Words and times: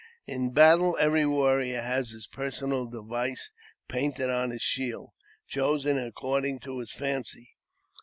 In 0.25 0.51
battle 0.51 0.97
every 0.99 1.27
warrior 1.27 1.79
has 1.83 2.09
his 2.09 2.25
personal 2.25 2.87
device 2.87 3.51
painted 3.87 4.31
on 4.31 4.49
his 4.49 4.63
shield, 4.63 5.11
chosen 5.47 5.95
according 5.99 6.57
to 6.61 6.79
his 6.79 6.91
fancy. 6.91 7.51